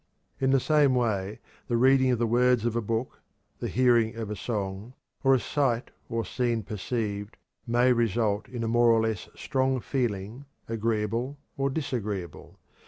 [0.39, 3.21] In the same way the reading of the words of a book,
[3.59, 8.67] the hearing of a song, or a sight or scene perceived, may result in a
[8.67, 12.57] more or less strong feeling, agreeable or disagreeable.